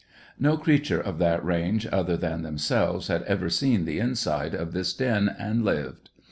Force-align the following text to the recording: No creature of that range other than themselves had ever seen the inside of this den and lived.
No 0.39 0.57
creature 0.57 0.99
of 0.99 1.19
that 1.19 1.45
range 1.45 1.85
other 1.91 2.17
than 2.17 2.41
themselves 2.41 3.07
had 3.07 3.21
ever 3.25 3.51
seen 3.51 3.85
the 3.85 3.99
inside 3.99 4.55
of 4.55 4.73
this 4.73 4.95
den 4.95 5.29
and 5.37 5.63
lived. 5.63 6.09